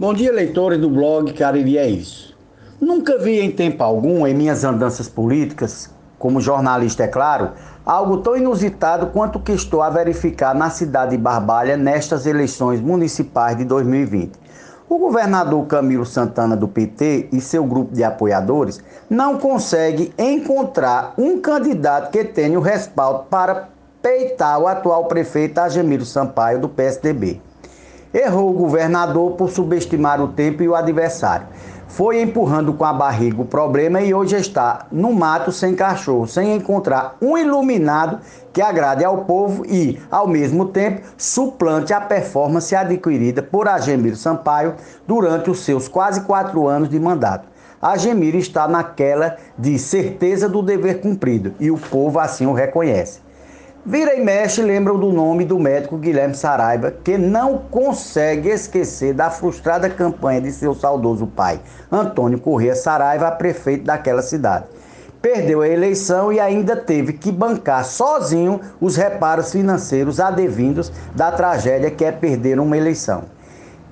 [0.00, 2.34] Bom dia, leitores do blog Cariri é Isso.
[2.80, 7.50] Nunca vi em tempo algum, em minhas andanças políticas, como jornalista, é claro,
[7.84, 12.80] algo tão inusitado quanto o que estou a verificar na cidade de Barbalha nestas eleições
[12.80, 14.32] municipais de 2020.
[14.88, 21.38] O governador Camilo Santana do PT e seu grupo de apoiadores não consegue encontrar um
[21.42, 23.68] candidato que tenha o respaldo para
[24.00, 27.42] peitar o atual prefeito Agemiro Sampaio do PSDB.
[28.12, 31.46] Errou o governador por subestimar o tempo e o adversário.
[31.86, 36.54] Foi empurrando com a barriga o problema e hoje está no mato sem cachorro, sem
[36.54, 38.18] encontrar um iluminado
[38.52, 44.74] que agrade ao povo e, ao mesmo tempo, suplante a performance adquirida por Agemiro Sampaio
[45.06, 47.48] durante os seus quase quatro anos de mandato.
[47.80, 53.20] Agemiro está naquela de certeza do dever cumprido e o povo assim o reconhece.
[53.84, 59.30] Vira e mexe lembram do nome do médico Guilherme Saraiva, que não consegue esquecer da
[59.30, 61.58] frustrada campanha de seu saudoso pai,
[61.90, 64.66] Antônio Corrêa Saraiva, prefeito daquela cidade.
[65.22, 71.90] Perdeu a eleição e ainda teve que bancar sozinho os reparos financeiros adevindos da tragédia
[71.90, 73.22] que é perder uma eleição.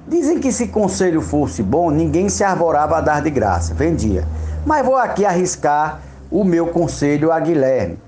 [0.06, 4.26] Dizem que se conselho fosse bom, ninguém se arvorava a dar de graça, vendia.
[4.66, 8.07] Mas vou aqui arriscar o meu conselho a Guilherme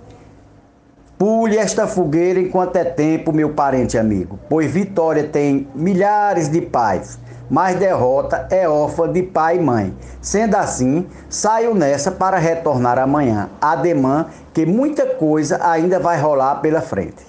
[1.21, 7.19] Pule esta fogueira enquanto é tempo, meu parente amigo, pois vitória tem milhares de pais,
[7.51, 9.95] mas derrota é órfã de pai e mãe.
[10.23, 16.81] Sendo assim, saio nessa para retornar amanhã, ademã que muita coisa ainda vai rolar pela
[16.81, 17.23] frente.